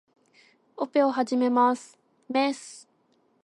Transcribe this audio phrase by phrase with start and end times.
[0.77, 1.99] オペを始めます。
[2.27, 2.89] メス